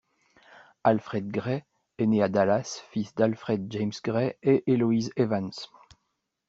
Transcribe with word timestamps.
Alfred 0.83 1.31
Gray 1.31 1.63
est 1.99 2.07
né 2.07 2.23
à 2.23 2.27
Dallas 2.27 2.81
fils 2.89 3.13
d'Alfred 3.13 3.71
James 3.71 3.91
Gray 4.03 4.33
et 4.41 4.63
Eloise 4.65 5.11
Evans. 5.15 5.51